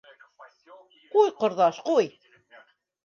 —Ҡуй, 1.17 1.29
ҡорҙаш, 1.43 1.85
ҡуй. 1.91 2.11